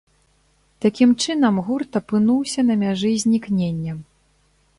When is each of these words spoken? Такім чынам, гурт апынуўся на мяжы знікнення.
Такім 0.85 1.09
чынам, 1.25 1.59
гурт 1.67 1.91
апынуўся 2.01 2.59
на 2.71 2.79
мяжы 2.85 3.11
знікнення. 3.27 3.93